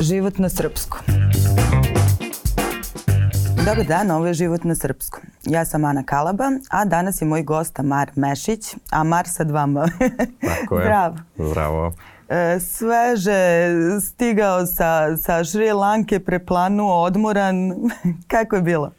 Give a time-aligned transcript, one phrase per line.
[0.00, 1.00] Život na srpskom.
[3.66, 5.22] Dobar dan, ovo je Život na srpskom.
[5.44, 9.74] Ja sam Ana Kalaba, a danas je moj gost Amar Mešić, Amar sa dva M.
[10.40, 10.84] Tako je.
[10.84, 11.16] Zdrav.
[11.38, 11.92] Zdravo.
[12.28, 13.40] E, sveže,
[14.00, 17.56] stigao sa, sa Šri Lanke, preplanuo, odmoran.
[18.32, 18.90] Kako je bilo?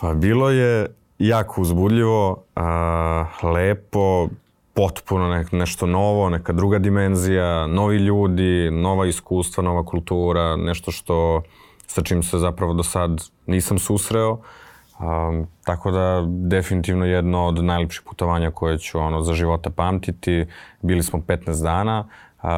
[0.00, 4.28] Pa bilo je jako uzbudljivo, a, lepo,
[4.74, 11.42] potpuno ne, nešto novo, neka druga dimenzija, novi ljudi, nova iskustva, nova kultura, nešto što
[11.86, 14.38] sa čim se zapravo do sad nisam susreo.
[14.98, 20.46] Um, tako da definitivno jedno od najlepših putovanja koje ću ono, za života pamtiti.
[20.82, 22.08] Bili smo 15 dana.
[22.42, 22.48] Uh,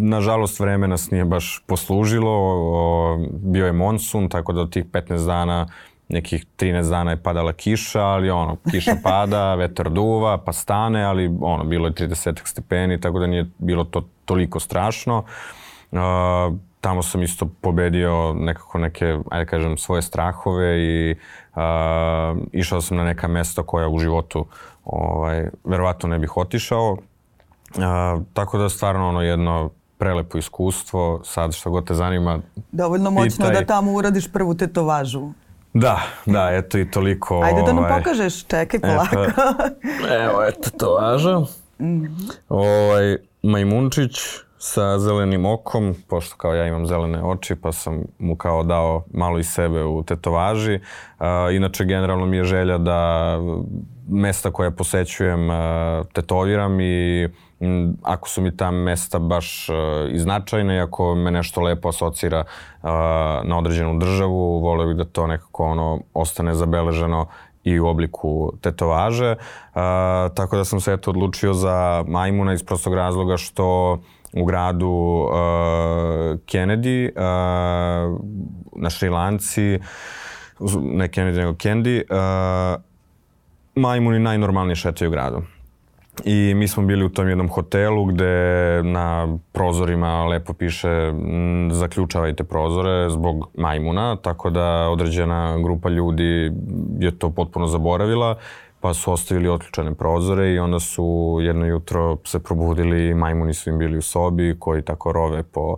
[0.00, 2.32] nažalost vreme nas nije baš poslužilo.
[2.32, 5.66] O, bio je monsun, tako da od tih 15 dana
[6.10, 11.36] nekih 13 dana je padala kiša, ali ono, kiša pada, vetar duva, pa stane, ali
[11.40, 15.24] ono, bilo je 30 stepeni, tako da nije bilo to toliko strašno.
[15.90, 15.98] Uh,
[16.80, 21.14] tamo sam isto pobedio nekako neke, ajde kažem, svoje strahove i
[21.54, 21.60] uh,
[22.52, 24.46] išao sam na neka mesta koja u životu
[24.84, 26.92] ovaj, verovatno ne bih otišao.
[26.92, 32.38] Uh, tako da stvarno ono jedno prelepo iskustvo, sad što god te zanima.
[32.72, 33.60] Dovoljno moćno pitaj.
[33.60, 35.28] da tamo uradiš prvu tetovažu.
[35.74, 37.40] Da, da, eto i toliko.
[37.44, 39.24] Ajde da nam ovaj, pokažeš, čekaj polako.
[39.24, 39.42] Eto,
[40.24, 41.38] evo, eto to važa.
[41.80, 42.06] Mm.
[42.48, 44.20] Ovaj, majmunčić,
[44.62, 49.38] sa zelenim okom, pošto kao ja imam zelene oči, pa sam mu kao dao malo
[49.38, 50.80] iz sebe u tetovaži.
[51.52, 53.38] Inače, generalno mi je želja da
[54.08, 55.48] mesta koje posećujem
[56.12, 57.28] tetoviram i
[58.02, 59.68] ako su mi ta mesta baš
[60.12, 62.44] i značajne i ako me nešto lepo asocira
[63.44, 67.26] na određenu državu, voleo bih da to nekako ono ostane zabeleženo
[67.64, 69.36] i u obliku tetovaže.
[70.34, 73.98] Tako da sam se eto odlučio za majmuna iz prostog razloga što
[74.32, 75.32] u gradu uh,
[76.46, 78.20] Kennedy uh,
[78.76, 79.78] na Šrilanci,
[80.80, 82.80] ne Kennedy nego Candy, uh,
[83.74, 85.46] majmuni najnormalnije šetaju gradom.
[86.24, 91.12] I mi smo bili u tom jednom hotelu gde na prozorima lepo piše
[91.70, 96.52] zaključavajte prozore zbog majmuna, tako da određena grupa ljudi
[96.98, 98.36] je to potpuno zaboravila
[98.80, 103.78] pa su ostavili otključane prozore i onda su jedno jutro se probudili, majmuni su im
[103.78, 105.76] bili u sobi koji tako rove po,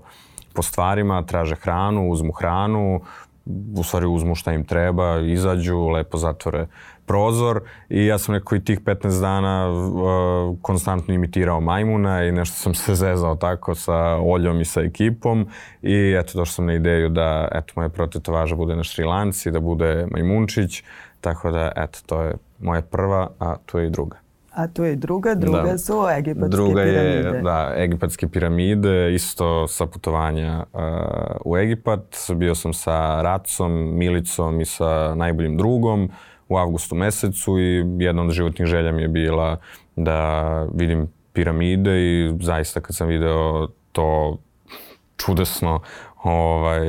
[0.54, 3.00] po stvarima, traže hranu, uzmu hranu,
[3.76, 6.66] u stvari uzmu šta im treba, izađu, lepo zatvore
[7.06, 12.56] prozor i ja sam neko i tih 15 dana uh, konstantno imitirao majmuna i nešto
[12.56, 15.46] sam se zezao tako sa Oljom i sa ekipom
[15.82, 20.06] i eto došao sam na ideju da eto moja protetovaža bude na Šrilanci, da bude
[20.10, 20.82] majmunčić,
[21.20, 24.18] tako da eto to je moja prva, a tu je i druga.
[24.54, 25.78] A tu je druga, druga da.
[25.78, 27.22] su egipatske druga piramide.
[27.22, 30.80] Druga je, da, egipatske piramide, isto sa putovanja uh,
[31.44, 32.16] u Egipat.
[32.34, 36.10] Bio sam sa Racom, Milicom i sa najboljim drugom
[36.48, 39.56] u avgustu mesecu i jedna od životnih želja mi je bila
[39.96, 44.38] da vidim piramide i zaista kad sam video to
[45.16, 45.80] čudesno
[46.22, 46.80] ovaj,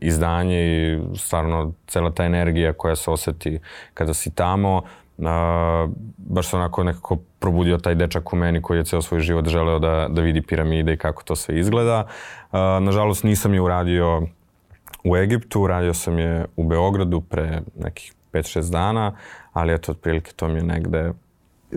[0.00, 3.58] izdanje i stvarno cela ta energija koja se oseti
[3.94, 4.82] kada si tamo,
[5.18, 9.48] a, baš se onako nekako probudio taj dečak u meni koji je ceo svoj život
[9.48, 12.06] želeo da, da vidi piramide i kako to sve izgleda.
[12.52, 14.22] A, nažalost nisam je uradio
[15.04, 19.16] u Egiptu, uradio sam je u Beogradu pre nekih 5-6 dana,
[19.52, 21.12] ali eto, otprilike to mi je negde...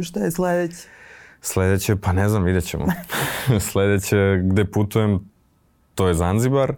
[0.02, 0.88] Šta je sledeće?
[1.42, 2.86] Sledeće, pa ne znam, vidjet ćemo.
[3.72, 5.30] sledeće gde putujem,
[6.00, 6.74] to je Zanzibar.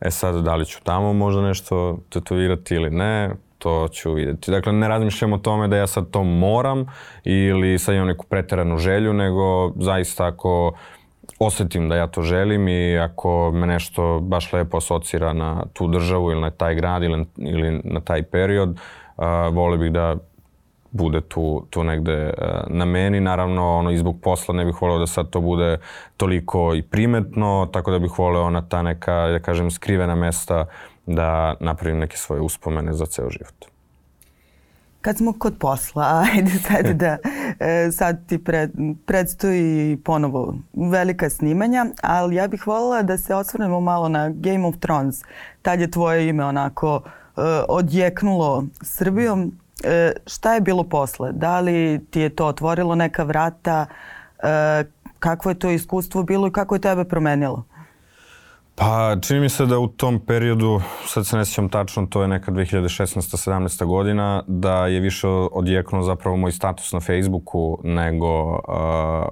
[0.00, 4.50] E sad, da li ću tamo možda nešto tetovirati ili ne, to ću vidjeti.
[4.50, 6.86] Dakle, ne razmišljam o tome da ja sad to moram
[7.24, 10.72] ili sad imam neku preteranu želju, nego zaista ako
[11.38, 16.30] osetim da ja to želim i ako me nešto baš lepo asocira na tu državu
[16.30, 20.16] ili na taj grad ili, ili na taj period, uh, vole bih da
[20.96, 23.20] bude tu, tu negde uh, na meni.
[23.20, 25.78] Naravno, ono, i zbog posla ne bih voleo da sad to bude
[26.16, 30.66] toliko i primetno, tako da bih voleo na ta neka, da kažem, skrivena mesta
[31.06, 33.76] da napravim neke svoje uspomene za ceo život.
[35.00, 36.04] Kad smo kod posla,
[36.34, 37.16] ajde sad da
[37.60, 38.70] e, sad ti pred,
[39.06, 40.54] predstoji ponovo
[40.90, 45.22] velika snimanja, ali ja bih voljela da se osvrnemo malo na Game of Thrones.
[45.62, 49.52] Tad je tvoje ime onako e, odjeknulo Srbijom.
[49.84, 51.32] E, šta je bilo posle?
[51.32, 53.86] Da li ti je to otvorilo neka vrata?
[54.42, 54.84] E,
[55.18, 57.64] kakvo je to iskustvo bilo i kako je tebe promenilo?
[58.74, 62.28] Pa čini mi se da u tom periodu, sad se ne sjećam tačno, to je
[62.28, 68.58] neka 2016-17 godina, da je više odjeknuo zapravo moj status na Facebooku nego uh,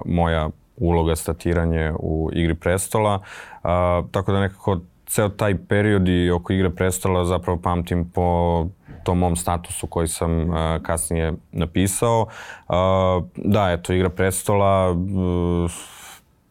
[0.05, 3.21] moja uloga statiranje u Igri prestola.
[3.63, 8.67] A, tako da nekako ceo taj period i oko Igre prestola zapravo pamtim po
[9.05, 12.21] tom mom statusu koji sam uh, kasnije napisao.
[12.21, 12.75] Uh,
[13.35, 15.71] da, eto, Igra prestola, uh,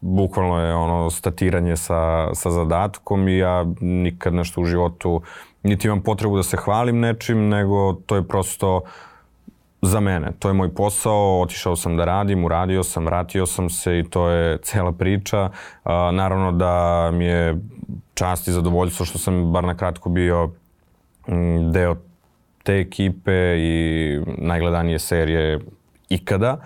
[0.00, 5.22] bukvalno je ono statiranje sa, sa zadatkom i ja nikad nešto u životu
[5.64, 8.82] niti imam potrebu da se hvalim nečim, nego to je prosto
[9.82, 10.32] za mene.
[10.38, 14.28] To je moj posao, otišao sam da radim, uradio sam, vratio sam se i to
[14.28, 15.50] je cela priča.
[15.84, 17.58] A, naravno da mi je
[18.14, 20.50] čast i zadovoljstvo što sam bar na kratko bio
[21.72, 21.96] deo
[22.64, 25.60] te ekipe i najgledanije serije
[26.08, 26.56] ikada.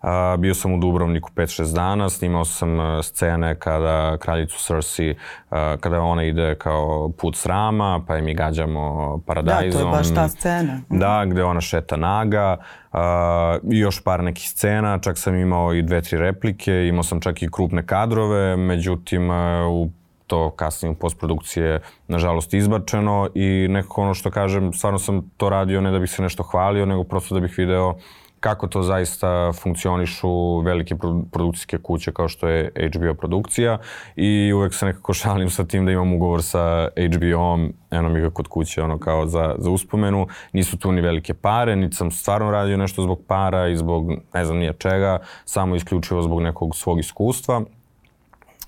[0.00, 5.14] A, bio sam u Dubrovniku 5-6 dana, snimao sam scene kada kraljicu Cersei,
[5.50, 9.82] a, kada ona ide kao put srama, pa je mi gađamo paradajzom.
[9.82, 10.80] Da, to je baš ta scena.
[10.88, 12.56] Da, gde ona šeta naga.
[12.92, 17.42] A, još par nekih scena, čak sam imao i dve, tri replike, imao sam čak
[17.42, 19.30] i krupne kadrove, međutim
[19.70, 19.90] u
[20.32, 25.80] to kasnije u postprodukcije nažalost izbačeno i nekako ono što kažem, stvarno sam to radio
[25.80, 27.94] ne da bih se nešto hvalio, nego prosto da bih video
[28.40, 30.96] kako to zaista funkcionišu velike
[31.32, 33.78] produkcijske kuće kao što je HBO produkcija
[34.16, 38.30] i uvek se nekako šalim sa tim da imam ugovor sa HBO-om, eno mi ga
[38.30, 40.26] kod kuće ono kao za, za uspomenu.
[40.52, 44.44] Nisu tu ni velike pare, niti sam stvarno radio nešto zbog para i zbog ne
[44.44, 47.62] znam nije čega, samo isključivo zbog nekog svog iskustva.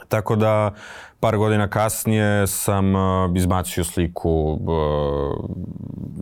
[0.08, 0.72] Tako da
[1.20, 5.44] par godina kasnije sam uh, izbacio sliku uh,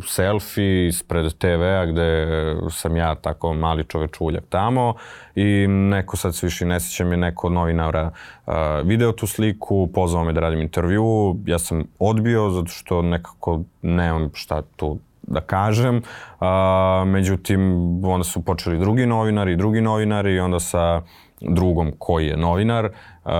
[0.08, 2.26] selfie ispred TV-a gde
[2.70, 4.94] sam ja tako mali čovečuljak tamo
[5.34, 8.10] i neko sad se više ne sjećam je neko od novinara
[8.46, 13.60] uh, video tu sliku, pozvao me da radim intervju, ja sam odbio zato što nekako
[13.82, 16.02] nemam šta tu da kažem.
[16.40, 17.60] A, međutim,
[18.04, 21.02] onda su počeli drugi novinari, drugi novinari i onda sa
[21.48, 22.84] drugom koji je novinar.
[22.84, 23.30] Uh,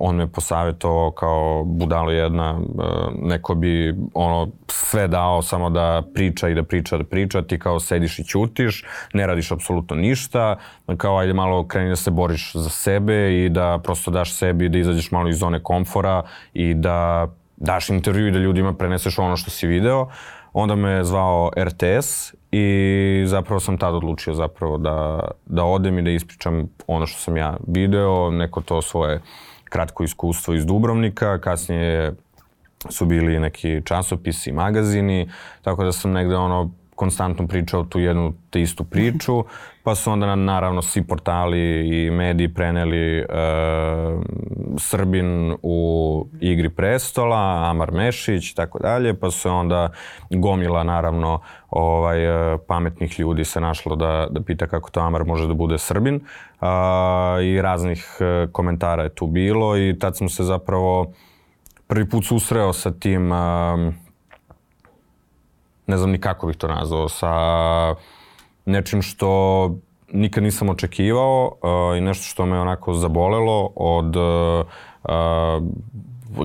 [0.00, 2.84] on me posavetovao kao budalo jedna, uh,
[3.22, 7.80] neko bi ono sve dao samo da priča i da priča, da priča, ti kao
[7.80, 10.56] sediš i ćutiš, ne radiš apsolutno ništa,
[10.96, 14.78] kao ajde malo kreni da se boriš za sebe i da prosto daš sebi da
[14.78, 16.22] izađeš malo iz zone komfora
[16.54, 20.08] i da daš intervju i da ljudima preneseš ono što si video.
[20.52, 26.10] Onda me zvao RTS I zapravo sam tad odlučio zapravo da, da odem i da
[26.10, 29.20] ispričam ono što sam ja video, neko to svoje
[29.64, 32.14] kratko iskustvo iz Dubrovnika, kasnije
[32.88, 35.28] su bili neki časopisi, magazini,
[35.62, 39.44] tako da sam negde ono konstantno pričao tu jednu te istu priču,
[39.84, 43.24] pa su onda naravno svi portali i mediji preneli e,
[44.78, 49.88] Srbin u igri prestola, Amar Mešić i tako dalje, pa se onda
[50.30, 55.46] gomila naravno ovaj, e, pametnih ljudi se našlo da, da pita kako to Amar može
[55.46, 56.20] da bude Srbin.
[56.60, 61.12] A, i raznih e, komentara je tu bilo i tad smo se zapravo
[61.86, 63.92] prvi put susreo sa tim a,
[65.86, 67.34] ne znam ni kako bih to nazvao, sa
[68.66, 69.30] nečim što
[70.12, 74.66] nikad nisam očekivao uh, i nešto što me onako zabolelo od uh,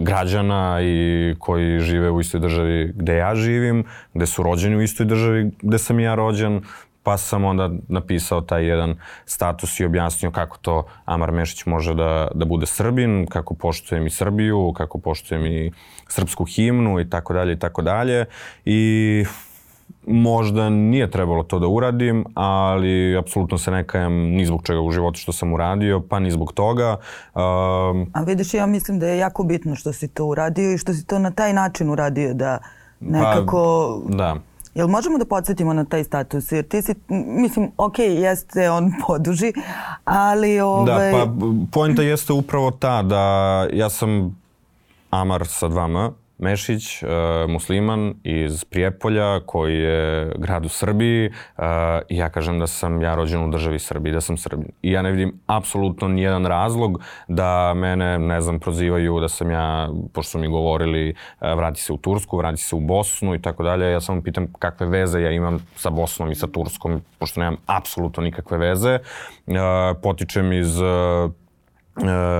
[0.02, 3.84] građana i koji žive u istoj državi gde ja živim,
[4.14, 6.62] gde su rođeni u istoj državi gde sam ja rođen,
[7.04, 8.96] pa sam onda napisao taj jedan
[9.26, 14.10] status i objasnio kako to Amar Mešić može da, da bude Srbin, kako poštujem i
[14.10, 15.71] Srbiju, kako poštujem i
[16.07, 18.26] srpsku himnu i tako dalje i tako dalje.
[18.66, 19.26] I
[20.07, 24.92] možda nije trebalo to da uradim, ali apsolutno se ne kajem ni zbog čega u
[24.92, 26.97] životu što sam uradio, pa ni zbog toga.
[27.33, 30.94] Um, A vidiš, ja mislim da je jako bitno što si to uradio i što
[30.94, 32.57] si to na taj način uradio da
[32.99, 33.87] nekako...
[34.07, 34.35] Pa, da.
[34.75, 36.51] Jel možemo da podsjetimo na taj status?
[36.51, 36.95] Jer ti si,
[37.27, 39.54] mislim, ok, jeste on poduži,
[40.06, 40.59] ali...
[40.59, 41.11] Ovaj...
[41.11, 41.31] Da, pa
[41.71, 44.37] poenta jeste upravo ta da ja sam
[45.09, 47.09] Amar sa 2M, Mešić, uh,
[47.49, 51.63] musliman iz Prijepolja koji je grad u Srbiji uh,
[52.09, 54.68] i ja kažem da sam ja rođen u državi Srbiji, da sam Srbin.
[54.81, 59.89] I ja ne vidim apsolutno nijedan razlog da mene, ne znam, prozivaju da sam ja,
[60.13, 63.63] pošto su mi govorili uh, vrati se u Tursku, vrati se u Bosnu i tako
[63.63, 63.92] dalje.
[63.92, 68.23] Ja samo pitam kakve veze ja imam sa Bosnom i sa Turskom, pošto nemam apsolutno
[68.23, 68.99] nikakve veze.
[70.01, 70.85] Potičem iz e,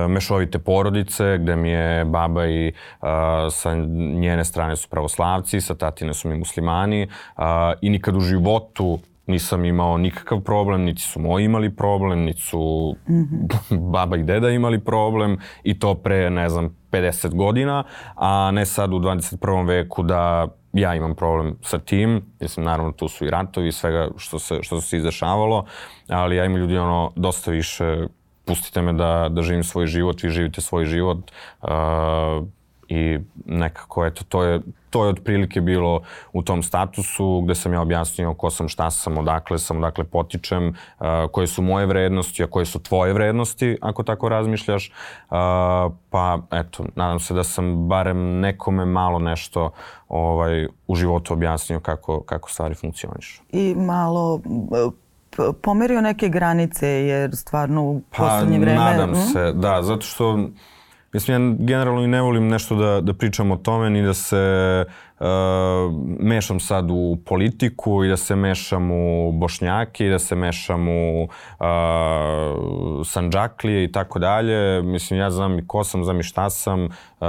[0.08, 3.74] mešovite porodice, gde mi je baba i a, sa
[4.14, 9.64] njene strane su pravoslavci, sa tatine su mi muslimani a, i nikad u životu nisam
[9.64, 13.90] imao nikakav problem, niti su moji imali problem, niti su mm -hmm.
[13.92, 17.84] baba i deda imali problem i to pre, ne znam, 50 godina,
[18.14, 19.66] a ne sad u 21.
[19.66, 24.08] veku da ja imam problem sa tim, mislim, naravno tu su i ratovi i svega
[24.16, 25.64] što se, što se izdešavalo,
[26.08, 28.06] ali ja imam ljudi ono dosta više
[28.46, 31.18] pustite me da, da živim svoj život, vi živite svoj život.
[31.62, 31.68] Uh,
[32.88, 34.60] I nekako, eto, to je,
[34.90, 39.18] to je otprilike bilo u tom statusu gde sam ja objasnio ko sam, šta sam,
[39.18, 44.02] odakle sam, odakle potičem, uh, koje su moje vrednosti, a koje su tvoje vrednosti, ako
[44.02, 44.92] tako razmišljaš.
[45.30, 45.36] Uh,
[46.10, 49.70] pa, eto, nadam se da sam barem nekome malo nešto
[50.08, 53.42] ovaj, u životu objasnio kako, kako stvari funkcionišu.
[53.52, 54.40] I malo
[55.62, 58.76] pomerio neke granice jer stvarno u pa, poslednje vreme...
[58.76, 59.14] Pa nadam mm?
[59.32, 60.48] se, da, zato što
[61.16, 64.84] Mislim, ja generalno i ne volim nešto da, da pričam o tome, ni da se
[65.20, 65.26] uh,
[66.20, 71.22] mešam sad u politiku i da se mešam u bošnjake i da se mešam u
[71.22, 71.66] uh,
[73.04, 74.82] sanđaklije i tako dalje.
[74.82, 76.84] Mislim, ja znam i ko sam, znam i šta sam.
[76.84, 77.28] Uh,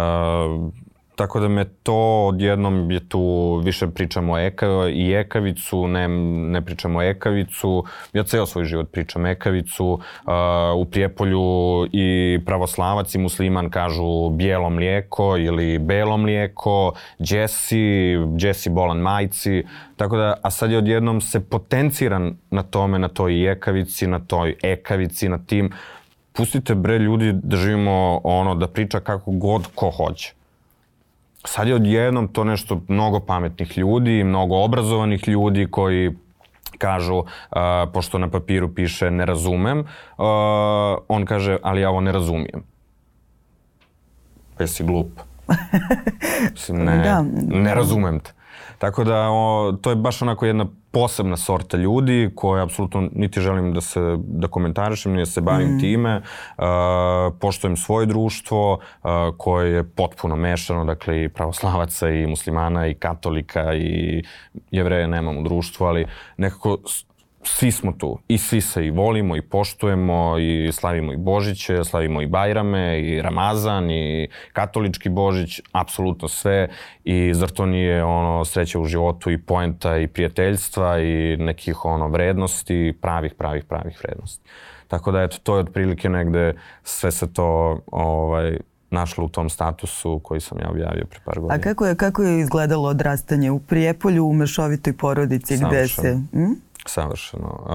[1.18, 6.08] Tako da me to odjednom je tu više pričamo o eka, i ekavicu, ne,
[6.52, 7.84] ne pričamo o ekavicu.
[8.14, 9.86] Ja ceo svoj život pričam ekavicu.
[9.88, 10.00] Uh,
[10.76, 11.42] u Prijepolju
[11.92, 19.64] i pravoslavac i musliman kažu bijelo mlijeko ili belo mlijeko, džesi, džesi bolan majci.
[19.96, 24.56] Tako da, a sad je odjednom se potenciran na tome, na toj ekavici, na toj
[24.64, 25.72] ekavici, na tim.
[26.34, 30.38] Pustite bre ljudi da živimo ono, da priča kako god ko hoće
[31.46, 36.12] sad je odjednom to nešto mnogo pametnih ljudi, mnogo obrazovanih ljudi koji
[36.78, 37.26] kažu, uh,
[37.94, 39.86] pošto na papiru piše ne razumem, uh,
[41.08, 42.64] on kaže, ali ja ovo ne razumijem.
[44.58, 45.20] Pa jesi glup.
[46.54, 47.24] Mislim, ne, da.
[47.48, 48.37] ne razumem te.
[48.78, 53.74] Tako da o, to je baš onako jedna posebna sorta ljudi koje apsolutno niti želim
[53.74, 55.80] da se da komentarišem, ni da se bavim mm.
[55.80, 56.22] time.
[56.58, 56.64] Uh,
[57.40, 63.74] poštojem svoje društvo uh, koje je potpuno mešano, dakle i pravoslavaca i muslimana i katolika
[63.76, 64.24] i
[64.72, 66.06] jevreje nemam u društvu, ali
[66.38, 66.78] nekako
[67.44, 72.22] svi smo tu i svi se i volimo i poštujemo i slavimo i Božiće, slavimo
[72.22, 76.70] i Bajrame i Ramazan i katolički Božić, apsolutno sve
[77.04, 82.08] i zar to nije ono sreća u životu i poenta i prijateljstva i nekih ono
[82.08, 84.44] vrednosti, pravih, pravih, pravih vrednosti.
[84.88, 86.54] Tako da eto, to je otprilike negde
[86.84, 88.58] sve se to ovaj,
[88.90, 91.56] našlo u tom statusu koji sam ja objavio pre par godina.
[91.56, 95.70] A kako je, kako je izgledalo odrastanje u Prijepolju u mešovitoj porodici Savršeno.
[95.70, 96.22] gde se...
[96.32, 96.54] Hm?
[96.90, 97.66] Savršeno.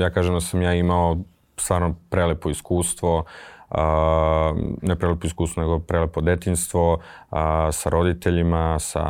[0.00, 1.16] Ja kažem da sam ja imao
[1.56, 3.24] stvarno prelepo iskustvo,
[3.70, 3.76] uh,
[4.82, 7.38] ne prelepo iskustvo, nego prelepo detinstvo uh,
[7.72, 9.04] sa roditeljima, sa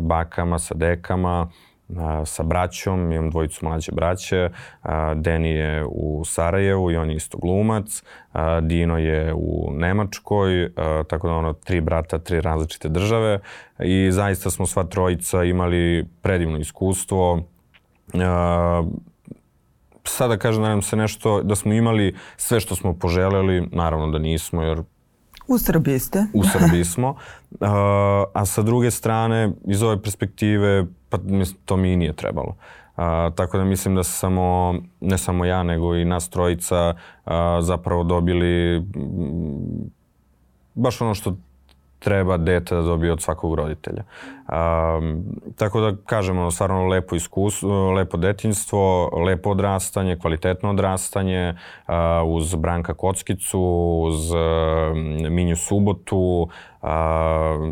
[0.00, 1.48] bakama, sa dekama,
[1.88, 7.16] uh, sa braćom, imam dvojicu mlađe braće, uh, Deni je u Sarajevu i on je
[7.16, 8.02] isto glumac,
[8.34, 10.70] uh, Dino je u Nemačkoj, uh,
[11.08, 13.40] tako da ono, tri brata, tri različite države
[13.78, 17.42] i zaista smo sva trojica imali predivno iskustvo,
[18.14, 18.20] Uh,
[20.04, 24.10] sada da kažem da nam se nešto, da smo imali sve što smo poželjeli, naravno
[24.10, 24.82] da nismo, jer
[25.48, 26.26] U Srbiji ste.
[26.34, 27.10] U Srbiji smo.
[27.10, 27.68] Uh,
[28.34, 31.18] a sa druge strane, iz ove perspektive, pa
[31.64, 32.56] to mi nije trebalo.
[32.96, 33.02] Uh,
[33.34, 38.82] tako da mislim da samo, ne samo ja, nego i nas trojica uh, zapravo dobili
[40.74, 41.36] baš ono što
[42.06, 44.02] treba dete da dobije od svakog roditelja.
[44.46, 45.24] Um,
[45.56, 51.54] tako da kažemo, stvarno lepo iskustvo, lepo detinstvo, lepo odrastanje, kvalitetno odrastanje,
[51.88, 51.94] uh,
[52.26, 53.60] uz Branka Kockicu,
[54.04, 54.38] uz uh,
[55.30, 56.48] Minju Subotu,
[56.82, 56.88] uh,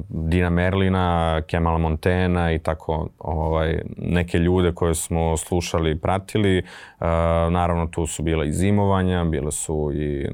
[0.09, 6.59] Dina Merlina, Kemala Montena i tako ovaj, neke ljude koje smo slušali i pratili.
[6.59, 7.07] Uh,
[7.51, 10.29] naravno tu su bila i zimovanja, bile su i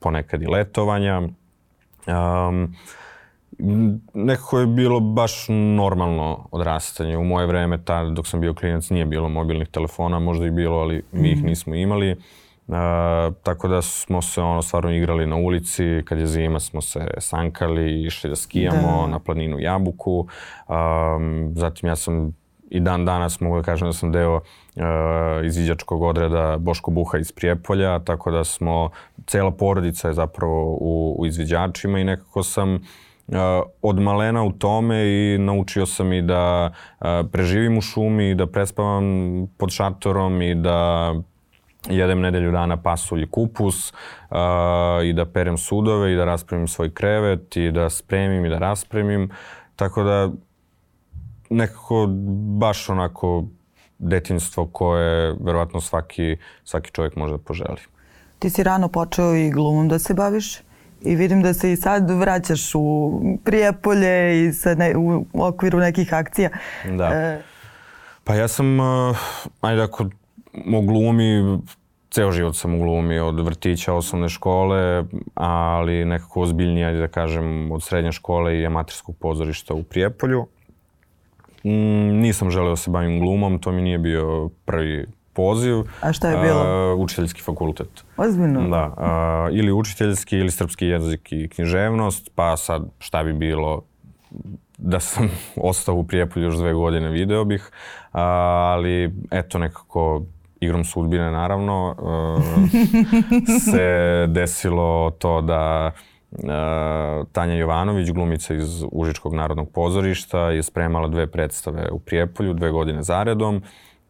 [0.00, 1.22] ponekad i letovanja.
[2.06, 2.74] Um,
[4.14, 7.16] nekako je bilo baš normalno odrastanje.
[7.16, 10.78] U moje vreme, tada dok sam bio klinac, nije bilo mobilnih telefona, možda i bilo,
[10.78, 11.46] ali mi ih mhm.
[11.46, 12.16] nismo imali.
[12.66, 12.74] Uh,
[13.42, 18.04] tako da smo se ono stvarno igrali na ulici, kad je zima smo se sankali,
[18.04, 19.06] išli da skijamo da.
[19.06, 20.26] na planinu Jabuku.
[20.68, 22.34] Um, zatim ja sam
[22.70, 24.82] i dan danas mogu da kažem da sam deo uh,
[25.44, 28.90] izviđačkog odreda Boško Buha iz Prijepolja, tako da smo,
[29.26, 32.78] cela porodica je zapravo u, u izviđačima i nekako sam
[33.82, 36.72] od malena u tome i naučio sam i da
[37.32, 39.04] preživim u šumi i da prespavam
[39.58, 41.14] pod šatorom i da
[41.90, 44.36] jedem nedelju dana pasulj i kupus uh,
[45.04, 49.30] i da perem sudove i da raspremim svoj krevet i da spremim i da raspremim.
[49.76, 50.30] Tako da
[51.50, 52.06] nekako
[52.58, 53.44] baš onako
[53.98, 57.80] detinstvo koje verovatno svaki, svaki čovjek može da poželi.
[58.38, 60.60] Ti si rano počeo i glumom da se baviš?
[61.04, 66.14] I vidim da se i sad vraćaš u Prijepolje i sa ne, u okviru nekih
[66.14, 66.50] akcija.
[66.96, 67.04] Da.
[67.04, 67.42] E...
[68.24, 69.18] Pa ja sam, uh,
[69.60, 70.04] ajde ako
[70.74, 71.58] o glumi,
[72.10, 75.04] ceo život sam u glumi, od vrtića, osnovne škole,
[75.34, 80.46] ali nekako ozbiljnije, ajde da kažem, od srednje škole i amaterskog pozorišta u Prijepolju.
[81.64, 85.84] Mm, nisam želeo da se bavim glumom, to mi nije bio prvi poziv.
[86.00, 86.92] A šta je bilo?
[86.92, 88.04] Uh, učiteljski fakultet.
[88.16, 88.68] Ozbiljno?
[88.68, 93.82] Da, uh, ili učiteljski ili srpski jezik i književnost, pa sad šta bi bilo
[94.78, 95.30] da sam
[95.70, 100.22] ostao u Prijepolju još dve godine video bih, uh, ali eto nekako
[100.60, 102.70] igrom sudbine naravno uh,
[103.70, 105.90] se desilo to da
[106.30, 106.38] uh,
[107.32, 113.02] Tanja Jovanović, glumica iz Užičkog narodnog pozorišta, je spremala dve predstave u Prijepolju, dve godine
[113.02, 113.62] zaredom.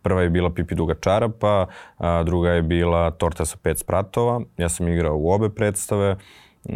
[0.02, 1.66] Prva je bila Pipi duga čarapa,
[1.98, 4.40] a druga je bila Torta sa pet spratova.
[4.56, 6.16] Ja sam igrao u obe predstave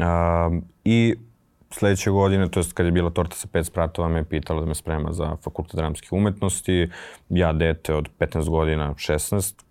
[0.00, 0.50] a,
[0.84, 1.14] i
[1.70, 4.66] sledeće godine, to jest kad je bila Torta sa pet spratova, me je pitala da
[4.66, 6.88] me sprema za fakultet dramskih umetnosti.
[7.28, 9.65] Ja, dete od 15 godina, 16,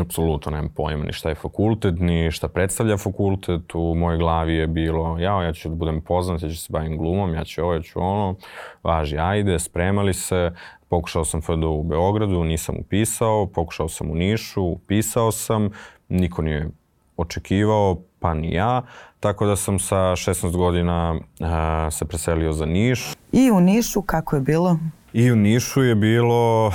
[0.00, 3.74] apsolutno nemam pojma ni šta je fakultet, ni šta predstavlja fakultet.
[3.74, 6.98] U mojoj glavi je bilo, ja, ja ću da budem poznat, ja ću se bavim
[6.98, 8.34] glumom, ja ću ovo, ja ću ono.
[8.82, 10.52] Važi, ajde, spremali se.
[10.88, 15.70] Pokušao sam FDU u Beogradu, nisam upisao, pokušao sam u Nišu, upisao sam,
[16.08, 16.70] niko nije
[17.16, 18.82] očekivao, pa ni ja.
[19.20, 23.12] Tako da sam sa 16 godina a, se preselio za Niš.
[23.32, 24.78] I u Nišu kako je bilo?
[25.12, 26.72] I u Nišu je bilo uh,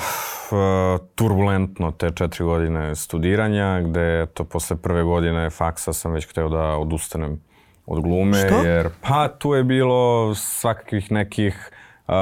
[1.15, 6.63] turbulentno te četiri godine studiranja, gde to posle prve godine faksa sam već hteo da
[6.63, 7.41] odustanem
[7.85, 8.37] od glume.
[8.37, 8.55] Što?
[8.55, 11.71] Jer pa tu je bilo svakakvih nekih,
[12.07, 12.13] uh,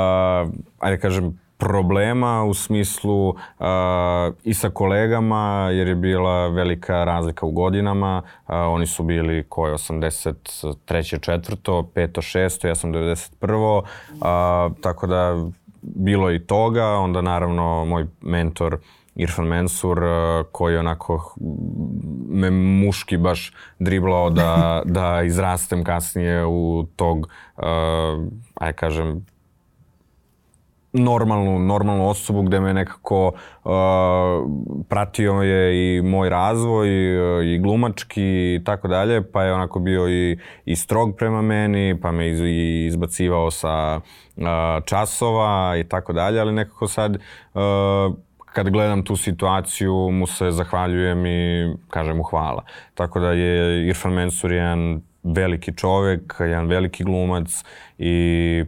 [0.80, 3.36] ajde kažem, problema u smislu uh,
[4.44, 8.22] i sa kolegama jer je bila velika razlika u godinama.
[8.26, 11.20] Uh, oni su bili koje 83.
[11.20, 12.08] četvrto, 5.
[12.38, 12.68] 6.
[12.68, 13.82] ja sam 91.
[13.82, 15.46] Uh, tako da
[15.84, 18.78] bilo i toga, onda naravno moj mentor
[19.16, 20.00] Irfan Mensur
[20.52, 21.36] koji onako
[22.30, 27.64] me muški baš driblao da, da izrastem kasnije u tog, uh,
[28.56, 29.26] aj kažem,
[30.94, 33.28] normalnu, normalnu osobu gde me nekako
[33.64, 33.72] uh,
[34.90, 36.88] pratio je i moj razvoj
[37.38, 42.00] uh, i glumački i tako dalje, pa je onako bio i, i strog prema meni,
[42.02, 44.00] pa me iz, i izbacivao sa
[44.36, 44.44] uh,
[44.86, 47.62] časova i tako dalje, ali nekako sad uh,
[48.46, 52.64] kad gledam tu situaciju mu se zahvaljujem i kažem mu hvala.
[52.94, 57.64] Tako da je Irfan Mensur jedan veliki čovek, jedan veliki glumac
[57.98, 58.66] i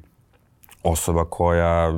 [0.86, 1.93] osoba koja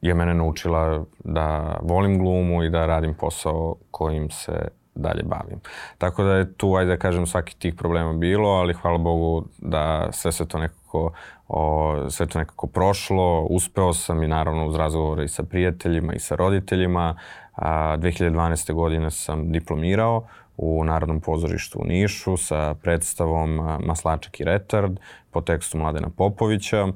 [0.00, 5.60] je mene naučila da volim glumu i da radim posao kojim se dalje bavim.
[5.98, 10.08] Tako da je tu, ajde da kažem, svaki tih problema bilo, ali hvala Bogu da
[10.12, 11.12] sve se to nekako,
[11.48, 13.40] o, sve to nekako prošlo.
[13.42, 17.16] Uspeo sam i naravno uz razgovore i sa prijateljima i sa roditeljima.
[17.54, 18.72] A, 2012.
[18.72, 24.98] godine sam diplomirao u Narodnom pozorištu u Nišu sa predstavom Maslačak i retard
[25.30, 26.88] po tekstu Mladena Popovića.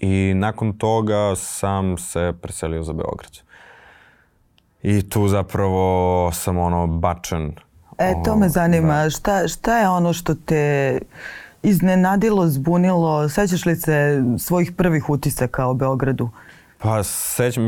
[0.00, 3.38] I nakon toga sam se preselio za Beograd.
[4.82, 7.52] I tu zapravo sam ono bačen.
[7.98, 9.02] E, to me zanima.
[9.02, 9.10] Da.
[9.10, 10.98] Šta, šta je ono što te
[11.62, 13.28] iznenadilo, zbunilo?
[13.28, 16.30] Sećaš li se svojih prvih utisaka o Beogradu?
[16.82, 17.66] Pa sećam,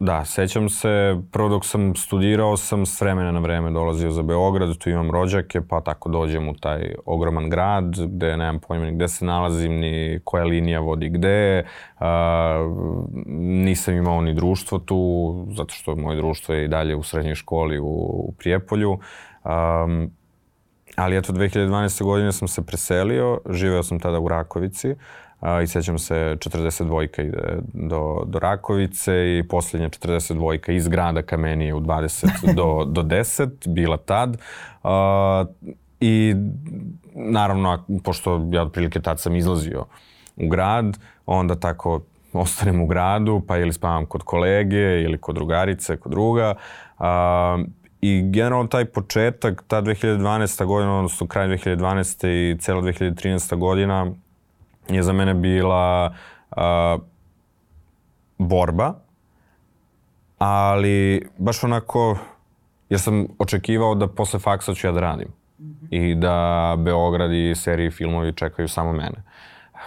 [0.00, 4.78] da, sećam se, prvo dok sam studirao sam s vremena na vreme dolazio za Beograd,
[4.78, 9.08] tu imam rođake, pa tako dođem u taj ogroman grad gde nemam pojma ni gde
[9.08, 11.64] se nalazim, ni koja linija vodi gde,
[11.98, 12.58] a,
[13.36, 17.78] nisam imao ni društvo tu, zato što moje društvo je i dalje u srednjoj školi
[17.78, 17.86] u,
[18.28, 18.98] u Prijepolju.
[19.44, 19.86] A,
[20.96, 22.04] ali eto, 2012.
[22.04, 24.94] godine sam se preselio, živeo sam tada u Rakovici,
[25.62, 31.80] i sećam se 42 ide do, do Rakovice i posljednja 42 iz grada Kamenije u
[31.80, 34.36] 20 do, do 10, bila tad.
[34.82, 34.90] Uh,
[36.00, 36.34] I
[37.14, 39.84] naravno, pošto ja otprilike tad sam izlazio
[40.36, 42.00] u grad, onda tako
[42.32, 46.54] ostanem u gradu, pa ili spavam kod kolege ili kod drugarice, kod druga.
[46.98, 47.04] Uh,
[48.00, 50.64] I generalno taj početak, ta 2012.
[50.64, 52.28] godina, odnosno kraj 2012.
[52.28, 53.56] i cela 2013.
[53.56, 54.12] godina,
[54.94, 56.14] je za mene bila
[56.56, 57.02] uh,
[58.38, 58.94] borba,
[60.38, 62.18] ali baš onako,
[62.88, 65.28] jer sam očekivao da posle faksa ću ja da radim.
[65.58, 65.86] Mm -hmm.
[65.90, 69.22] I da Beograd i serije i filmovi čekaju samo mene.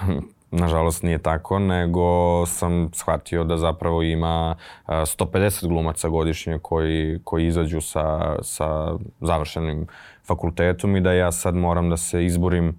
[0.51, 4.55] Nažalost nije tako, nego sam shvatio da zapravo ima
[4.87, 9.87] 150 glumaca godišnje koji, koji izađu sa, sa završenim
[10.27, 12.77] fakultetom i da ja sad moram da se izborim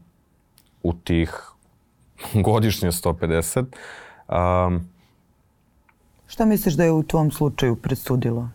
[0.82, 1.53] u tih
[2.44, 3.64] godišnje 150.
[4.28, 4.88] Um,
[6.26, 8.48] Šta misliš da je u tvom slučaju presudilo?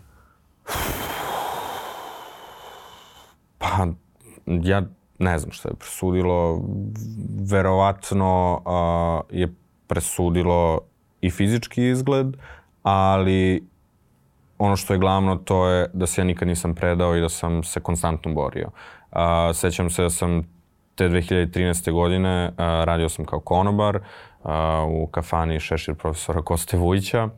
[4.64, 4.84] ja
[5.20, 6.62] ne znam što je presudilo,
[7.52, 9.54] verovatno a, je
[9.88, 10.80] presudilo
[11.22, 12.28] i fizički izgled,
[12.84, 13.68] ali
[14.58, 17.64] ono što je glavno to je da se ja nikad nisam predao i da sam
[17.64, 18.70] se konstantno borio.
[19.12, 20.59] A, sećam se da sam
[21.00, 21.92] te 2013.
[21.92, 24.00] godine a, radio sam kao konobar
[24.44, 27.30] a, u kafani Šešir profesora Koste Vujića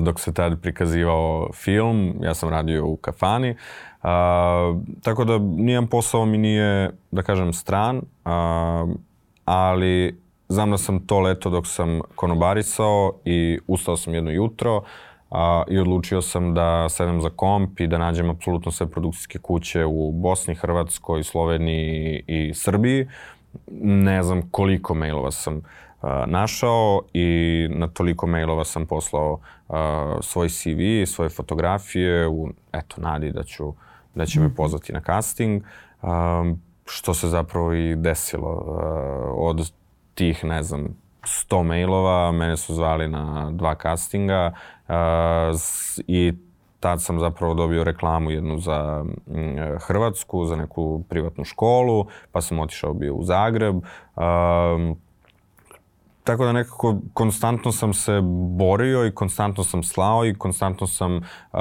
[0.00, 3.56] dok se tad prikazivao film, ja sam radio u kafani.
[4.02, 8.86] A, tako da nijem posao mi nije, da kažem, stran, a,
[9.44, 14.82] ali znam da sam to leto dok sam konobarisao i ustao sam jedno jutro
[15.30, 19.84] a, i odlučio sam da sedem za komp i da nađem apsolutno sve produkcijske kuće
[19.84, 23.08] u Bosni, Hrvatskoj, Sloveniji i Srbiji.
[23.80, 25.60] Ne znam koliko mailova sam
[26.02, 33.00] a, našao i na toliko mailova sam poslao a, svoj CV, svoje fotografije u, eto,
[33.00, 33.74] nadi da ću
[34.16, 34.54] da će me mhm.
[34.54, 35.62] pozvati na casting,
[36.02, 38.52] um, što se zapravo i desilo.
[38.52, 39.72] Uh, od
[40.14, 44.52] tih, ne znam, 100 mailova, mene su zvali na dva castinga
[44.88, 44.94] uh,
[46.06, 46.32] i
[46.80, 52.60] tad sam zapravo dobio reklamu jednu za mm, Hrvatsku, za neku privatnu školu, pa sam
[52.60, 53.76] otišao bio u Zagreb.
[53.76, 54.96] Um,
[56.24, 58.20] tako da nekako konstantno sam se
[58.58, 61.60] borio i konstantno sam slao i konstantno sam uh,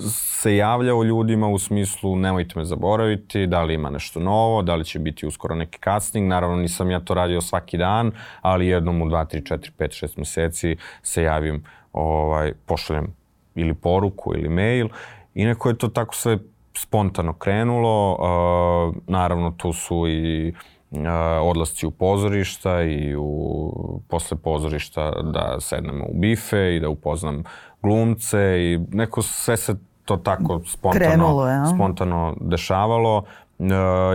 [0.00, 4.84] se javljao ljudima u smislu nemojte me zaboraviti, da li ima nešto novo, da li
[4.84, 6.28] će biti uskoro neki casting.
[6.28, 10.18] Naravno nisam ja to radio svaki dan, ali jednom u 2, 3, 4, 5, 6
[10.18, 13.14] meseci se javim, ovaj, pošaljem
[13.54, 14.88] ili poruku ili mail
[15.34, 16.38] i neko je to tako sve
[16.76, 18.12] spontano krenulo.
[18.12, 20.54] Uh, naravno tu su i
[20.90, 20.98] uh,
[21.42, 27.44] odlasci u pozorišta i u, posle pozorišta da sednemo u bife i da upoznam
[27.82, 31.66] glumce i neko sve se to tako spontano, Krenulo, ja.
[31.66, 33.24] spontano dešavalo.
[33.58, 33.64] E,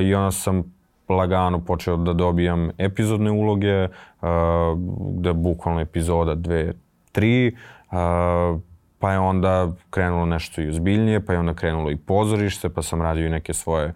[0.03, 0.63] i onda sam
[1.09, 3.89] lagano počeo da dobijam epizodne uloge, e,
[5.17, 6.73] gde bukvalno epizoda dve,
[7.11, 7.53] tri, e,
[8.99, 13.01] pa je onda krenulo nešto i ozbiljnije, pa je onda krenulo i pozorište, pa sam
[13.01, 13.93] radio i neke svoje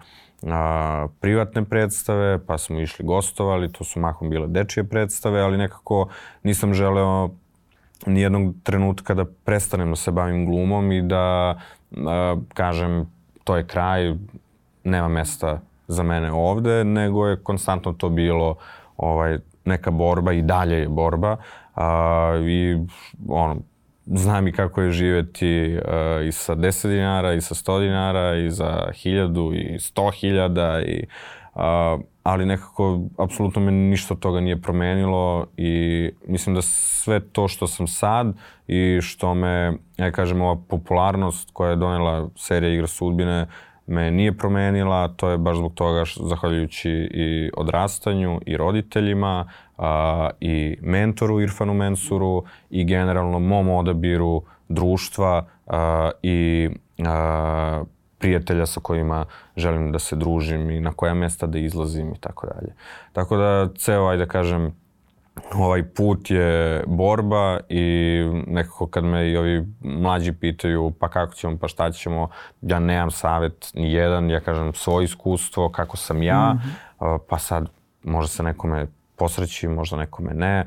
[0.48, 6.08] a, privatne predstave, pa smo išli gostovali, to su mahom bile dečije predstave, ali nekako
[6.44, 7.30] nisam želeo
[8.06, 11.56] nijednog trenutka da prestanem da se bavim glumom i da
[12.08, 13.12] a, kažem
[13.44, 14.16] to je kraj,
[14.84, 18.56] nema mesta za mene ovde, nego je konstantno to bilo
[18.98, 21.38] ovaj, neka borba i dalje je borba
[21.76, 22.78] a, i
[23.28, 23.58] ono,
[24.06, 28.50] znam i kako je živeti uh, i sa 10 dinara i sa 100 dinara i
[28.50, 31.06] za 1000 i 100.000 i
[31.56, 31.62] uh,
[32.24, 37.68] ali nekako apsolutno me ništa od toga nije promenilo i mislim da sve to što
[37.68, 38.34] sam sad
[38.68, 43.48] i što me, ja kažem, ova popularnost koja je donela serija Igra sudbine
[43.88, 50.30] me nije promenila, to je baš zbog toga što, zahvaljujući i odrastanju i roditeljima a,
[50.40, 56.70] i mentoru Irfanu Mensuru i generalno mom odabiru društva a, i
[57.06, 57.84] a,
[58.22, 62.48] prijatelja sa kojima želim da se družim i na koja mesta da izlazim i tako
[62.48, 62.74] dalje.
[63.14, 64.74] Tako da ceo, ajde da kažem,
[65.54, 71.58] ovaj put je borba i nekako kad me i ovi mlađi pitaju pa kako ćemo,
[71.58, 72.30] pa šta ćemo,
[72.62, 76.62] ja nemam savet ni jedan, ja kažem svoje iskustvo, kako sam ja, mm
[77.00, 77.20] -hmm.
[77.30, 77.70] pa sad
[78.04, 80.66] možda se nekome posreći, možda nekome ne,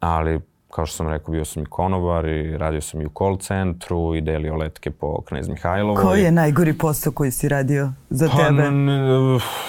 [0.00, 0.40] ali
[0.74, 4.14] kao što sam rekao, bio sam i konobar i radio sam i u call centru
[4.14, 6.02] i delio letke po Knez Mihajlovoj.
[6.02, 8.70] Koji je najgori posao koji si radio za pa, tebe?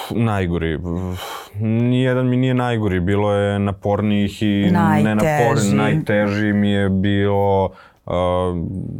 [0.09, 0.79] najgori.
[1.59, 2.99] Nijedan mi nije najgori.
[2.99, 5.03] Bilo je napornijih i najteži.
[5.03, 5.73] nenapornijih.
[5.73, 7.71] Najteži mi je bilo
[8.05, 8.13] Uh,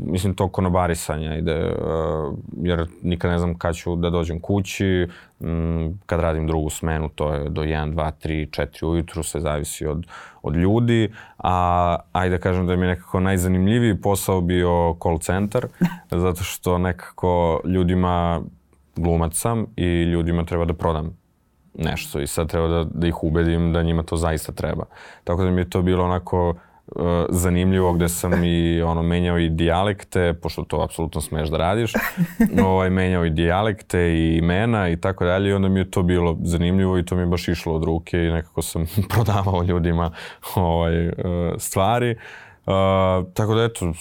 [0.06, 5.08] mislim to konobarisanje ide, uh, jer nikad ne znam kad ću da dođem kući,
[5.40, 9.86] um, kad radim drugu smenu to je do 1, 2, 3, 4 ujutru, sve zavisi
[9.86, 10.08] od,
[10.42, 15.68] od ljudi, a ajde da kažem da mi je nekako najzanimljiviji posao bio call center,
[16.12, 18.42] zato što nekako ljudima
[18.96, 21.18] glumac sam i ljudima treba da prodam
[21.74, 24.86] nešto i sad treba da, da ih ubedim da njima to zaista treba.
[25.24, 26.73] Tako da mi je to bilo onako Uh,
[27.30, 31.94] zanimljivo gde sam i ono menjao i dijalekte, pošto to apsolutno smeš da radiš.
[32.66, 36.38] Ovaj menjao i dijalekte i imena i tako dalje i onda mi je to bilo
[36.44, 40.12] zanimljivo i to mi je baš išlo od ruke i nekako sam prodavao ljudima
[40.56, 41.14] ovaj uh,
[41.58, 42.12] stvari.
[42.66, 42.74] Uh,
[43.34, 43.94] tako da eto,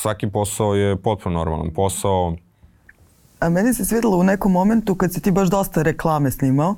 [0.00, 2.36] svaki posao je potpuno normalan posao.
[3.40, 6.74] A meni se svidelo u nekom momentu kad si ti baš dosta reklame snimao,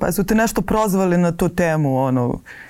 [0.00, 2.65] pa su te nešto prozvali na tu temu, ono, E,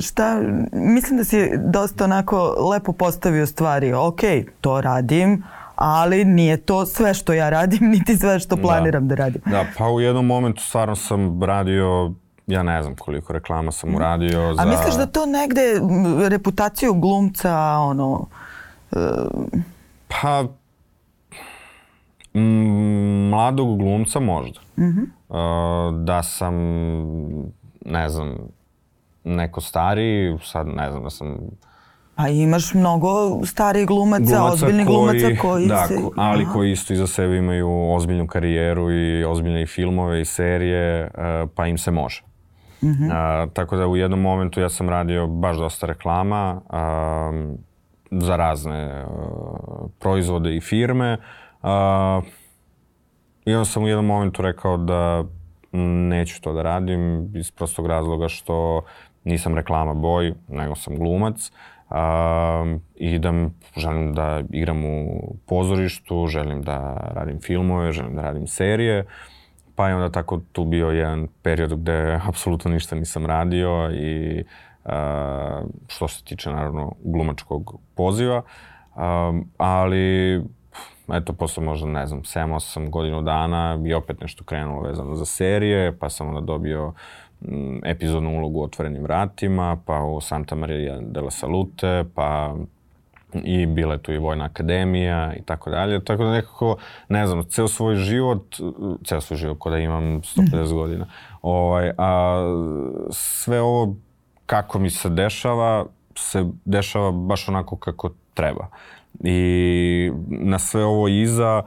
[0.00, 0.40] šta,
[0.72, 3.92] mislim da si dosta onako lepo postavio stvari.
[3.92, 4.20] Ok,
[4.60, 5.42] to radim,
[5.76, 9.42] ali nije to sve što ja radim, niti sve što planiram da, da radim.
[9.46, 12.12] Da, pa u jednom momentu stvarno sam radio
[12.48, 14.62] ja ne znam koliko reklama sam uradio za...
[14.62, 15.62] A misliš da to negde
[16.28, 18.26] reputaciju glumca, ono...
[18.90, 18.98] Uh...
[20.08, 20.44] Pa,
[23.30, 24.60] mladog glumca možda.
[24.76, 25.06] Uh -huh.
[25.28, 26.54] uh, da sam,
[27.84, 28.36] ne znam,
[29.28, 31.38] neko stariji, sad ne znam da sam
[32.18, 33.08] A imaš mnogo
[33.46, 35.94] starih glumaca, glumaca ozbiljnih koji, glumaca koji da, se...
[36.16, 36.52] ali aha.
[36.52, 41.66] koji isto iza sebe imaju ozbiljnu karijeru i ozbiljne i filmove i serije, uh, pa
[41.66, 42.22] im se može.
[42.82, 43.44] Uh -huh.
[43.44, 47.58] uh, tako da u jednom momentu ja sam radio baš dosta reklama uh,
[48.10, 51.18] za razne uh, proizvode i firme.
[51.62, 52.24] Uh,
[53.44, 55.24] I onda sam u jednom momentu rekao da
[56.08, 58.82] neću to da radim iz prostog razloga što
[59.28, 61.52] nisam reklama boj, nego sam glumac.
[61.90, 61.96] Uh,
[62.94, 63.32] I da
[63.76, 69.06] želim da igram u pozorištu, želim da radim filmove, želim da radim serije.
[69.76, 74.44] Pa je onda tako tu bio jedan period gde apsolutno ništa nisam radio i
[74.84, 74.92] uh,
[75.86, 78.42] što se tiče naravno glumačkog poziva.
[78.96, 80.40] Um, ali
[81.12, 85.98] eto, posle možda, ne znam, 7-8 godinu dana i opet nešto krenulo vezano za serije,
[85.98, 86.92] pa sam onda dobio
[87.84, 92.54] epizodnu ulogu u Otvorenim vratima, pa u Santa Maria de la Salute, pa
[93.34, 96.04] i bila je tu i Vojna akademija i tako dalje.
[96.04, 96.76] Tako da nekako,
[97.08, 98.56] ne znam, ceo svoj život,
[99.04, 101.06] ceo svoj život, kod da imam 150 godina,
[101.42, 102.42] ovaj, a
[103.10, 103.94] sve ovo
[104.46, 108.68] kako mi se dešava, se dešava baš onako kako treba.
[109.20, 111.62] I na sve ovo iza a,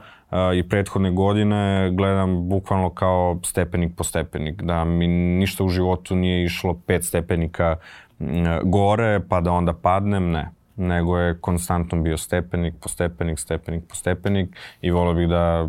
[0.54, 6.44] i prethodne godine gledam bukvalno kao stepenik po stepenik, da mi ništa u životu nije
[6.44, 7.76] išlo pet stepenika
[8.62, 13.94] gore pa da onda padnem, ne nego je konstantno bio stepenik po stepenik, stepenik po
[13.94, 15.68] stepenik i volio bih da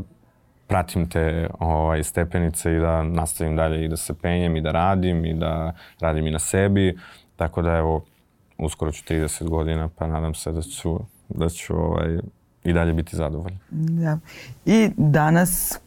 [0.67, 5.26] pratim te ovaj, stepenice i da nastavim dalje i da se penjem i da radim
[5.26, 6.97] i da radim i na sebi.
[7.36, 8.06] Tako da evo,
[8.58, 10.99] uskoro ću 30 godina pa nadam se da ću,
[11.30, 12.17] da ću ovaj,
[12.63, 13.60] i dalje biti zadovoljan.
[14.02, 14.17] Ja.
[14.65, 15.80] I danas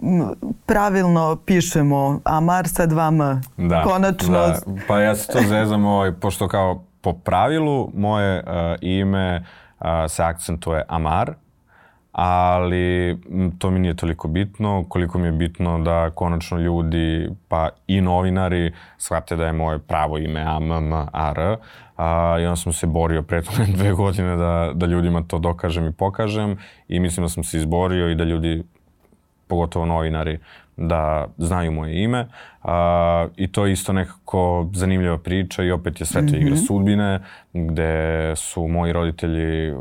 [0.67, 3.41] pravilno pišemo Amar sa dvama.
[3.57, 4.33] Da, Konačno.
[4.33, 4.59] Da.
[4.89, 9.45] Pa ja se to zezam, ovaj, pošto kao po pravilu moje uh, ime
[9.81, 11.35] uh, se akcentuje Amar,
[12.12, 13.19] ali
[13.59, 18.73] to mi nije toliko bitno, koliko mi je bitno da konačno ljudi, pa i novinari,
[18.99, 21.57] shvate da je moje pravo ime AMMAR.
[21.97, 25.93] A, I onda sam se borio prethodne dve godine da, da ljudima to dokažem i
[25.93, 26.57] pokažem
[26.89, 28.63] i mislim da sam se izborio i da ljudi,
[29.47, 30.39] pogotovo novinari,
[30.77, 32.29] da znaju moje ime.
[32.63, 36.43] A, I to je isto nekako zanimljiva priča i opet je sve to mm -hmm.
[36.43, 37.21] igra sudbine
[37.53, 39.73] gde su moji roditelji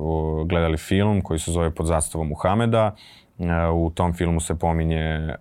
[0.45, 2.95] gledali film koji se zove Pod zastavom Muhameda.
[3.37, 5.37] Uh, u tom filmu se pominje uh,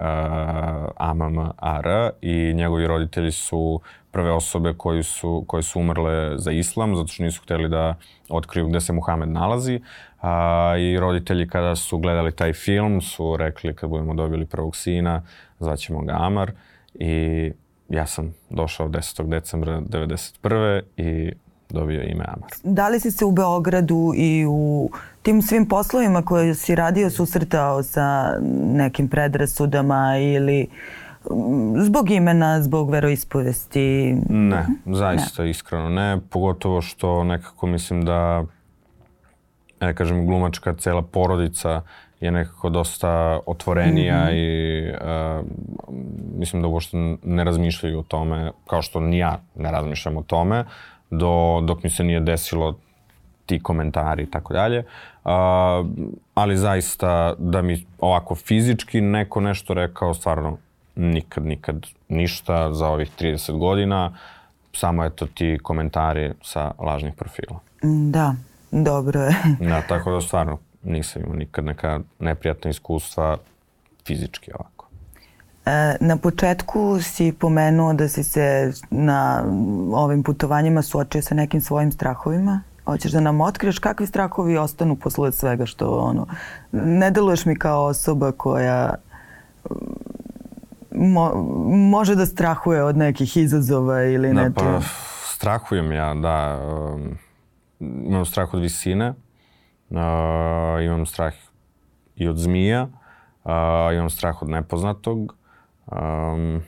[0.96, 3.80] AMMAR i njegovi roditelji su
[4.10, 7.94] prve osobe koji su, koje su umrle za islam, zato što nisu hteli da
[8.28, 9.80] otkriju gde se Muhamed nalazi.
[10.22, 15.22] A, I roditelji kada su gledali taj film su rekli kad budemo dobili prvog sina,
[15.60, 16.52] zvaćemo ga Amar.
[16.94, 17.52] I
[17.88, 19.28] ja sam došao 10.
[19.28, 20.82] decembra 1991.
[20.96, 21.32] i
[21.70, 22.50] dobio ime Amar.
[22.62, 24.90] Da li si se u Beogradu i u
[25.22, 28.38] tim svim poslovima koje si radio susretao sa
[28.72, 30.68] nekim predrasudama ili
[31.76, 34.16] zbog imena, zbog veroispovesti?
[34.28, 35.50] Ne, zaista ne.
[35.50, 38.44] iskreno ne, pogotovo što nekako mislim da
[39.80, 41.82] ne kažem glumačka cela porodica
[42.20, 44.34] je nekako dosta otvorenija mm -hmm.
[44.34, 45.46] i uh,
[46.38, 50.64] mislim da uopšte ne razmišljaju o tome, kao što ni ja ne razmišljam o tome,
[51.18, 52.78] do, dok mi se nije desilo
[53.46, 54.84] ti komentari i tako dalje.
[56.34, 60.58] Ali zaista da mi ovako fizički neko nešto rekao, stvarno
[60.96, 64.16] nikad, nikad ništa za ovih 30 godina.
[64.72, 67.58] Samo eto ti komentari sa lažnih profila.
[68.10, 68.34] Da,
[68.70, 69.34] dobro je.
[69.70, 73.36] da, tako da stvarno nisam imao nikad neka neprijatna iskustva
[74.06, 74.73] fizički ovako.
[76.00, 79.44] Na početku si pomenuo da si se na
[79.92, 82.62] ovim putovanjima suočio sa nekim svojim strahovima.
[82.84, 86.26] Hoćeš da nam otkriješ kakvi strahovi ostanu posle svega što ono,
[86.72, 88.94] ne deluješ mi kao osoba koja
[90.94, 91.32] mo,
[91.90, 94.80] može da strahuje od nekih izazova ili da, ne pa,
[95.24, 96.60] strahujem ja, da.
[96.94, 97.18] Um,
[97.80, 99.14] imam strah od visine,
[99.90, 99.96] uh,
[100.84, 101.34] imam strah
[102.16, 102.88] i od zmija,
[103.44, 103.50] uh,
[103.94, 105.36] imam strah od nepoznatog,
[105.86, 106.62] um,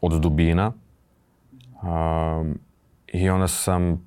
[0.00, 0.72] od dubina.
[1.82, 2.58] Um,
[3.06, 4.06] I onda sam,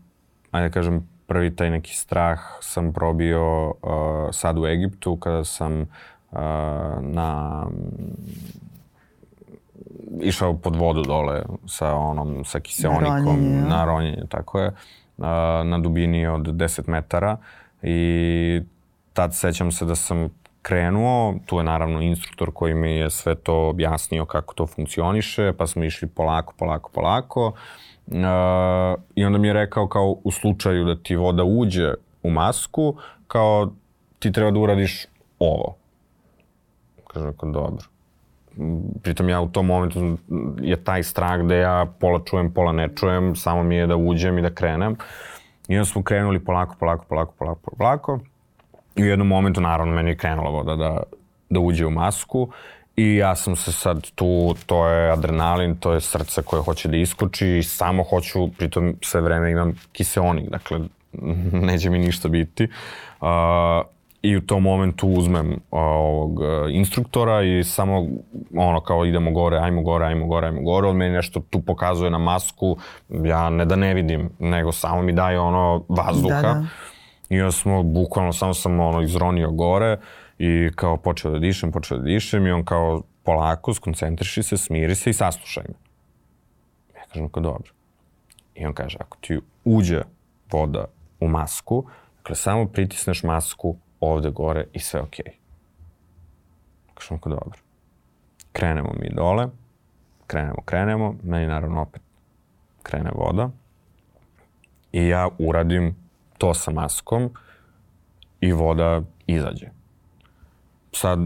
[0.51, 3.73] ajde da kažem, prvi taj neki strah sam probio uh,
[4.31, 6.37] sad u Egiptu kada sam uh,
[7.01, 7.63] na
[10.21, 15.25] išao pod vodu dole sa onom, sa kiseonikom, na, na ronjenje, tako je, uh,
[15.65, 17.37] na dubini od 10 metara
[17.81, 18.61] i
[19.13, 20.29] tad sećam se da sam
[20.63, 25.67] krenuo, tu je naravno instruktor koji mi je sve to objasnio kako to funkcioniše, pa
[25.67, 27.51] smo išli polako, polako, polako.
[28.07, 28.13] Uh,
[29.15, 32.95] I onda mi je rekao kao u slučaju da ti voda uđe u masku,
[33.27, 33.71] kao
[34.19, 35.05] ti treba da uradiš
[35.39, 35.75] ovo.
[37.07, 37.85] Kaže, kao dobro.
[39.01, 40.17] Pritom ja u tom momentu
[40.61, 44.37] je taj strah da ja pola čujem, pola ne čujem, samo mi je da uđem
[44.37, 44.95] i da krenem.
[45.67, 48.19] I onda smo krenuli polako, polako, polako, polako, polako.
[48.97, 51.03] U jednom momentu, naravno, meni je krenula voda da,
[51.49, 52.49] da uđe u masku
[52.95, 56.97] i ja sam se sad tu, to je adrenalin, to je srce koje hoće da
[56.97, 60.79] iskoči i samo hoću, pritom sve vreme imam kiseonik, dakle,
[61.67, 62.67] neće mi ništa biti.
[63.21, 63.27] Uh,
[64.21, 68.07] I u tom momentu uzmem uh, ovog uh, instruktora i samo
[68.55, 70.87] ono kao idemo gore, ajmo gore, ajmo gore, ajmo gore.
[70.87, 72.77] On meni nešto tu pokazuje na masku,
[73.09, 76.41] ja ne da ne vidim, nego samo mi daje ono vazduha.
[76.41, 76.65] Da, da
[77.33, 79.97] I onda smo, bukvalno, samo sam ono, izronio gore
[80.37, 84.95] i kao počeo da dišem, počeo da dišem i on kao polako, skoncentriši se, smiri
[84.95, 85.73] se i saslušaj me.
[86.95, 87.71] Ja kažem kao dobro.
[88.55, 90.01] I on kaže, ako ti uđe
[90.51, 90.85] voda
[91.19, 91.85] u masku,
[92.17, 95.25] dakle samo pritisneš masku ovde gore i sve okej.
[95.25, 95.33] Okay.
[96.93, 97.59] Kažem kao dobro.
[98.51, 99.47] Krenemo mi dole,
[100.27, 102.01] krenemo, krenemo, meni naravno opet
[102.83, 103.49] krene voda
[104.91, 106.02] i ja uradim
[106.43, 107.29] to sa maskom
[108.41, 109.69] i voda izađe.
[110.91, 111.19] Sad,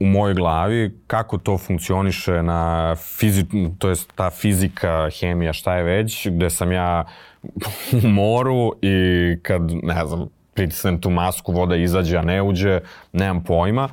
[0.00, 3.44] u mojoj glavi kako to funkcioniše na fizi,
[3.78, 7.04] to je ta fizika, hemija, šta je već, gde sam ja
[8.04, 8.96] u moru i
[9.42, 12.80] kad, ne znam, pritisnem tu masku, voda izađe, a ne uđe,
[13.12, 13.88] nemam pojma.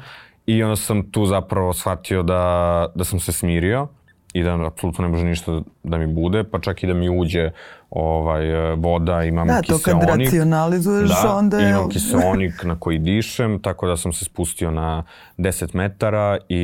[0.46, 3.88] I onda sam tu zapravo shvatio da, da sam se smirio
[4.34, 7.52] i da apsolutno ne može ništa da mi bude, pa čak i da mi uđe
[7.90, 9.86] ovaj, voda, imam da, kiseonik.
[9.86, 11.70] Da, to kad racionalizuješ, da, onda je...
[11.70, 15.04] imam kiseonik na koji dišem, tako da sam se spustio na
[15.38, 16.64] 10 metara i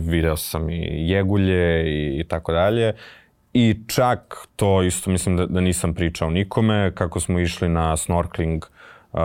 [0.00, 2.92] video sam i jegulje i, i tako dalje.
[3.52, 8.64] I čak to isto mislim da, da nisam pričao nikome, kako smo išli na snorkeling
[9.12, 9.20] uh,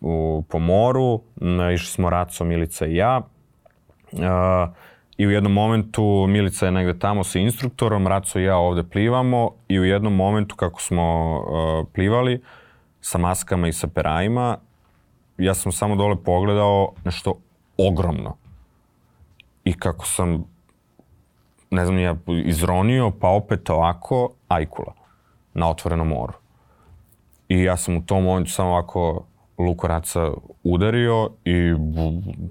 [0.00, 1.20] u, po moru,
[1.74, 3.22] išli smo Raco, Milica i ja.
[4.12, 4.20] Uh,
[5.16, 9.50] I u jednom momentu Milica je negde tamo sa instruktorom, Raco i ja ovde plivamo
[9.68, 12.42] i u jednom momentu kako smo uh, plivali
[13.00, 14.58] sa maskama i sa perajima,
[15.38, 17.34] ja sam samo dole pogledao nešto
[17.76, 18.36] ogromno.
[19.64, 20.44] I kako sam,
[21.70, 24.92] ne znam, ja izronio, pa opet ovako, ajkula
[25.54, 26.32] na otvorenom moru.
[27.48, 29.24] I ja sam u tom momentu samo ovako
[29.66, 30.30] Lukoraca
[30.62, 31.74] udario i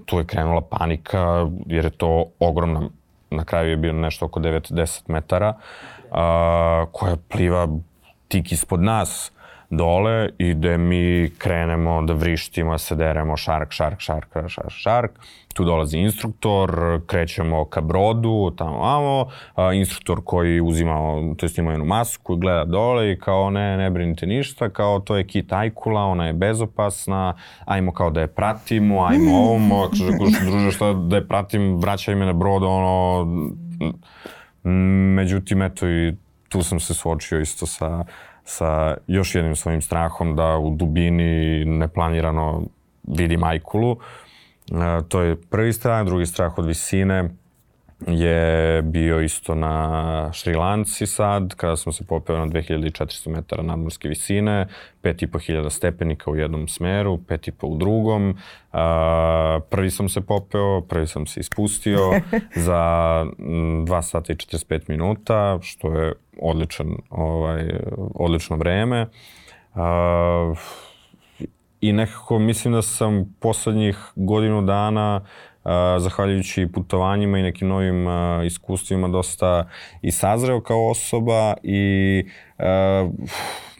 [0.06, 2.88] tu je krenula panika jer je to ogromna,
[3.30, 5.54] na kraju je bio nešto oko 9-10 metara,
[6.10, 7.68] a, koja pliva
[8.28, 9.32] tik ispod nas
[9.72, 15.10] dole i gde mi krenemo da vrištimo, se deremo šark, šark, šark, šark, šark.
[15.54, 20.94] Tu dolazi instruktor, krećemo ka brodu, tamo amo, a, instruktor koji uzima,
[21.36, 25.16] to jest ima jednu masku, gleda dole i kao ne, ne brinite ništa, kao to
[25.16, 30.70] je kit ajkula, ona je bezopasna, ajmo kao da je pratimo, ajmo ovom, kaže, druže,
[30.70, 33.26] šta da je pratim, vraćaj me na brod, ono,
[35.14, 36.12] međutim, eto i
[36.48, 38.04] tu sam se suočio isto sa
[38.44, 42.62] sa još jednim svojim strahom da u dubini neplanirano
[43.02, 43.96] vidim ajkulu.
[44.70, 47.30] E, to je prvi strah, drugi strah od visine
[48.06, 54.66] je bio isto na Šrilanci sad, kada smo se popeo na 2400 metara nadmorske visine,
[55.02, 58.30] 5500 stepenika u jednom smeru, 5,5 u drugom.
[58.30, 58.78] Uh,
[59.70, 61.98] prvi sam se popeo, prvi sam se ispustio
[62.66, 62.80] za
[63.38, 67.70] 2 sata i 45 minuta, što je odličan, ovaj,
[68.14, 69.06] odlično vreme.
[69.74, 70.58] Uh,
[71.80, 75.51] I nekako mislim da sam poslednjih godinu dana uh,
[75.98, 78.06] zahvaljujući putovanjima i nekim novim
[78.44, 79.68] iskustvima dosta
[80.02, 82.24] i sazreo kao osoba i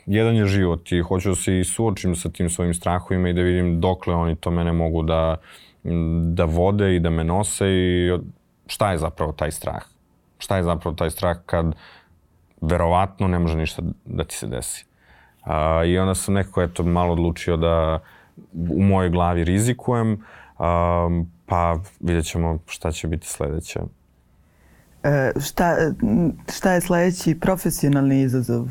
[0.07, 3.43] jedan je život i hoću da se i suočim sa tim svojim strahovima i da
[3.43, 5.37] vidim dokle oni to mene mogu da,
[6.33, 8.19] da vode i da me nose i
[8.67, 9.83] šta je zapravo taj strah.
[10.39, 11.75] Šta je zapravo taj strah kad
[12.61, 14.85] verovatno ne može ništa da ti se desi.
[15.47, 17.99] Uh, I onda sam nekako eto malo odlučio da
[18.53, 20.25] u mojoj glavi rizikujem,
[20.59, 23.81] um, pa vidjet ćemo šta će biti sledeće.
[25.03, 25.77] E, šta,
[26.57, 28.67] šta je sledeći profesionalni izazov?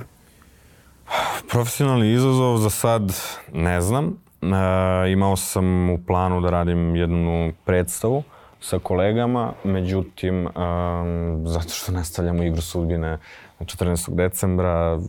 [1.52, 3.14] profesionalni izazov za sad
[3.54, 4.18] ne znam.
[4.42, 8.24] E, imao sam u planu da radim jednu predstavu
[8.62, 13.18] sa kolegama, međutim, um, zato što nastavljamo igru sudbine
[13.60, 14.16] 14.
[14.16, 15.00] decembra,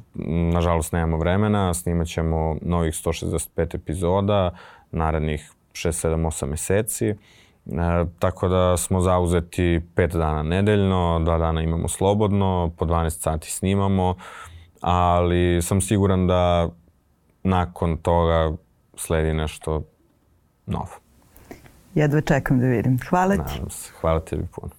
[0.53, 4.51] nažalost nemamo vremena, snimat ćemo novih 165 epizoda,
[4.91, 7.15] narednih 6, 7, 8 meseci.
[7.67, 13.51] E, tako da smo zauzeti pet dana nedeljno, dva dana imamo slobodno, po 12 sati
[13.51, 14.15] snimamo,
[14.81, 16.69] ali sam siguran da
[17.43, 18.53] nakon toga
[18.95, 19.83] sledi nešto
[20.67, 21.03] novo.
[21.95, 22.99] Jedva čekam da vidim.
[23.09, 23.41] Hvala ti.
[23.41, 23.93] Nadam se.
[24.01, 24.73] Hvala tebi puno.